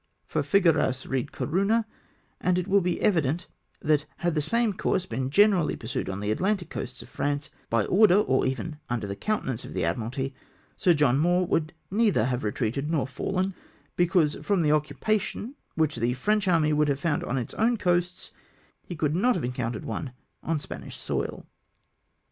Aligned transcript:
For 0.25 0.41
"Figueras" 0.41 1.05
read 1.05 1.31
"Corunna," 1.31 1.85
and 2.39 2.57
it 2.57 2.67
will 2.67 2.81
be 2.81 2.99
evident, 3.01 3.45
that 3.83 4.07
had 4.17 4.33
the 4.33 4.41
same 4.41 4.73
course 4.73 5.05
been 5.05 5.29
generally 5.29 5.75
piu* 5.75 5.87
sued 5.87 6.09
on 6.09 6.21
the 6.21 6.31
Atlantic 6.31 6.71
coasts 6.71 7.03
of 7.03 7.07
France, 7.09 7.51
by 7.69 7.85
order, 7.85 8.15
or 8.15 8.43
even 8.47 8.79
under 8.89 9.05
the 9.05 9.15
countenance 9.15 9.63
of 9.63 9.75
the 9.75 9.85
Admiralty, 9.85 10.33
Sk 10.75 10.95
John 10.95 11.19
Moore 11.19 11.45
would 11.45 11.73
neither 11.91 12.25
have 12.25 12.43
retreated 12.43 12.89
nor 12.89 13.05
fallen; 13.05 13.53
be 13.95 14.07
cause, 14.07 14.37
from 14.41 14.63
the 14.63 14.71
occupation 14.71 15.53
wliich 15.77 15.97
the 15.99 16.13
French 16.15 16.47
army 16.47 16.73
would 16.73 16.87
have 16.87 16.99
found 16.99 17.23
on 17.23 17.37
its 17.37 17.53
own 17.53 17.77
coasts, 17.77 18.31
he 18.81 18.95
could 18.95 19.15
not 19.15 19.35
have 19.35 19.43
encountered 19.43 19.85
one 19.85 20.13
on 20.41 20.57
the 20.57 20.63
Spanish 20.63 20.97
soil. 20.97 21.45